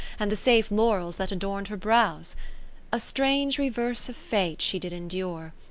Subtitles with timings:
[0.19, 2.35] And the safe laurels that adorn'd her brows?
[2.91, 5.53] A strange reverse of Fate she did endure.